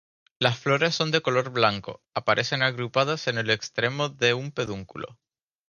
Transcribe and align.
Las 0.39 0.57
flores 0.57 0.95
son 0.95 1.11
de 1.11 1.21
color 1.21 1.51
blanco, 1.51 2.01
aparecen 2.15 2.63
agrupadas 2.63 3.27
en 3.27 3.37
el 3.37 3.51
extremo 3.51 4.09
de 4.09 4.33
un 4.33 4.51
pedúnculo. 4.51 5.19